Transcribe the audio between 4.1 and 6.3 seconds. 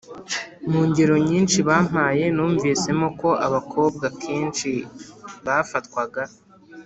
kenshi bafatwaga